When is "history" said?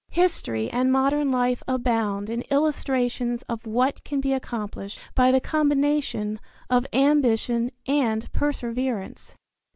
0.09-0.67